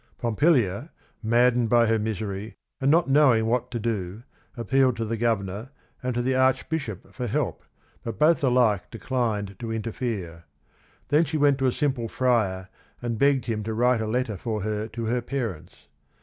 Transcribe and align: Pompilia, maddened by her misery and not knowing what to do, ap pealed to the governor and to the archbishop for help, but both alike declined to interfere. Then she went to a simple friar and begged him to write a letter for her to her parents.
Pompilia, 0.17 0.89
maddened 1.21 1.69
by 1.69 1.85
her 1.85 1.99
misery 1.99 2.55
and 2.79 2.89
not 2.89 3.07
knowing 3.07 3.45
what 3.45 3.69
to 3.69 3.77
do, 3.77 4.23
ap 4.57 4.69
pealed 4.69 4.95
to 4.95 5.05
the 5.05 5.15
governor 5.15 5.69
and 6.01 6.15
to 6.15 6.23
the 6.23 6.33
archbishop 6.33 7.13
for 7.13 7.27
help, 7.27 7.63
but 8.03 8.17
both 8.17 8.43
alike 8.43 8.89
declined 8.89 9.55
to 9.59 9.71
interfere. 9.71 10.45
Then 11.09 11.23
she 11.23 11.37
went 11.37 11.59
to 11.59 11.67
a 11.67 11.71
simple 11.71 12.07
friar 12.07 12.69
and 12.99 13.19
begged 13.19 13.45
him 13.45 13.61
to 13.61 13.75
write 13.75 14.01
a 14.01 14.07
letter 14.07 14.37
for 14.37 14.63
her 14.63 14.87
to 14.87 15.05
her 15.05 15.21
parents. 15.21 15.87